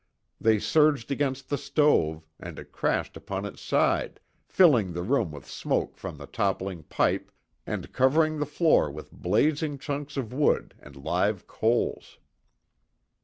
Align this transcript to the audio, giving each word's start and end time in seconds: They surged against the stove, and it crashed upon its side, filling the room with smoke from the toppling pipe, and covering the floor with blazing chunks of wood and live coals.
They 0.39 0.57
surged 0.57 1.11
against 1.11 1.47
the 1.49 1.59
stove, 1.59 2.25
and 2.39 2.57
it 2.57 2.71
crashed 2.71 3.15
upon 3.15 3.45
its 3.45 3.61
side, 3.61 4.19
filling 4.47 4.93
the 4.93 5.03
room 5.03 5.31
with 5.31 5.45
smoke 5.47 5.95
from 5.95 6.17
the 6.17 6.25
toppling 6.25 6.81
pipe, 6.81 7.31
and 7.67 7.93
covering 7.93 8.39
the 8.39 8.47
floor 8.47 8.89
with 8.89 9.11
blazing 9.13 9.77
chunks 9.77 10.17
of 10.17 10.33
wood 10.33 10.73
and 10.79 10.95
live 10.95 11.45
coals. 11.45 12.17